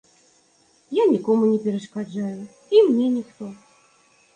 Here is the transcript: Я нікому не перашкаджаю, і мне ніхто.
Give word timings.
Я 1.01 1.05
нікому 1.13 1.43
не 1.51 1.59
перашкаджаю, 1.67 2.41
і 2.75 2.85
мне 2.91 3.15
ніхто. 3.23 3.57